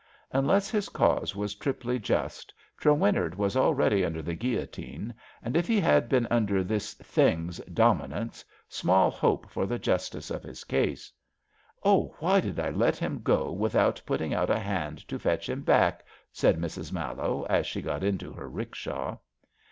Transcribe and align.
Unless 0.31 0.71
his 0.71 0.89
canse 0.89 1.35
was 1.35 1.53
triply 1.53 1.99
just, 1.99 2.51
Trewinnard 2.75 3.35
was 3.35 3.55
already 3.55 4.03
under 4.03 4.23
the 4.23 4.33
gaillotine, 4.35 5.13
and 5.43 5.55
if 5.55 5.67
he 5.67 5.79
had 5.79 6.09
been 6.09 6.27
nnder 6.31 6.67
this 6.67 6.95
*^ 6.95 6.97
Thing's 7.05 7.59
'^ 7.59 7.73
dominance, 7.75 8.43
small 8.67 9.11
hope 9.11 9.47
for 9.51 9.67
the 9.67 9.77
justice 9.77 10.31
of 10.31 10.41
his 10.41 10.63
case. 10.63 11.11
*' 11.49 11.51
Oh, 11.83 12.15
why 12.17 12.39
did 12.41 12.59
I 12.59 12.71
let 12.71 12.97
him 12.97 13.21
go 13.23 13.51
without 13.51 14.01
putting 14.07 14.33
out 14.33 14.49
a 14.49 14.57
hand 14.57 15.07
to 15.07 15.19
fetch 15.19 15.47
him 15.47 15.61
back? 15.61 16.03
said 16.31 16.57
Mrs. 16.57 16.91
Mallowe, 16.91 17.45
as 17.47 17.67
she 17.67 17.79
got 17.83 18.03
into 18.03 18.33
her 18.33 18.49
'rickshaw. 18.49 19.17